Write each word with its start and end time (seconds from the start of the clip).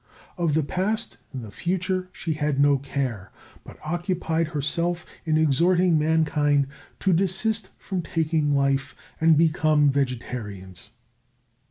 Of 0.35 0.55
the 0.55 0.63
past 0.63 1.17
and 1.31 1.43
the 1.45 1.51
future 1.51 2.09
she 2.11 2.33
had 2.33 2.59
no 2.59 2.79
care, 2.79 3.31
but 3.63 3.77
occupied 3.85 4.47
herself 4.47 5.05
in 5.25 5.37
exhorting 5.37 5.99
mankind 5.99 6.65
to 7.01 7.13
desist 7.13 7.69
from 7.77 8.01
taking 8.01 8.55
life 8.55 8.95
and 9.19 9.37
become 9.37 9.91
vegetarians. 9.91 10.89